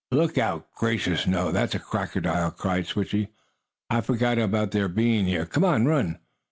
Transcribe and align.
"Look 0.09 0.39
out! 0.39 0.65
Gracious 0.73 1.27
no! 1.27 1.51
That's 1.51 1.75
a 1.75 1.79
crocodile!" 1.79 2.49
cried 2.49 2.87
Switchie. 2.87 3.27
"I 3.87 4.01
forgot 4.01 4.39
about 4.39 4.71
their 4.71 4.87
being 4.89 5.25
here. 5.25 5.45
Come 5.45 5.63
on! 5.63 5.85
Run!" 5.85 6.17